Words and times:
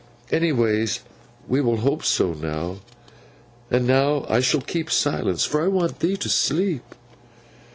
Anyways 0.31 1.01
we 1.47 1.61
will 1.61 1.77
hope 1.81 2.03
so 2.03 2.33
now. 2.33 2.79
And 3.69 3.85
now 3.85 4.25
I 4.27 4.39
shall 4.39 4.61
keep 4.61 4.89
silence, 4.89 5.45
for 5.45 5.63
I 5.63 5.67
want 5.67 5.99
thee 5.99 6.17
to 6.17 6.27
sleep. 6.27 6.95